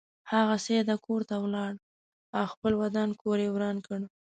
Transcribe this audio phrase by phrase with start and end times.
[0.31, 1.73] هغه سیده کور ته ولاړ
[2.37, 3.99] او خپل ودان کور یې وران کړ.